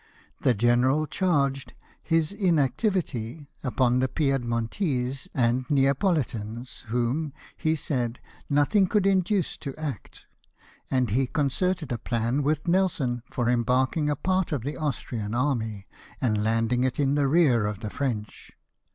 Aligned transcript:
The 0.39 0.55
general 0.55 1.05
charged 1.05 1.75
his 2.01 2.31
inactivity 2.31 3.51
upon 3.63 3.99
the 3.99 4.07
Piedmontese 4.07 5.27
and 5.31 5.63
Neapohtans, 5.69 6.85
whom, 6.87 7.33
he 7.55 7.75
said, 7.75 8.19
nothing 8.49 8.87
could 8.87 9.05
induce 9.05 9.57
to 9.57 9.75
act; 9.79 10.25
and 10.89 11.11
he 11.11 11.27
concerted 11.27 11.91
a 11.91 11.99
plan 11.99 12.41
with 12.41 12.67
Nelson 12.67 13.21
for 13.29 13.47
embarking 13.47 14.09
a 14.09 14.15
part 14.15 14.51
of 14.51 14.63
the 14.63 14.75
Austrian 14.75 15.35
army, 15.35 15.85
and 16.19 16.43
landing 16.43 16.83
it 16.83 16.99
in 16.99 17.13
the 17.13 17.27
rear 17.27 17.67
of 17.67 17.81
the 17.81 17.91
French. 17.91 18.53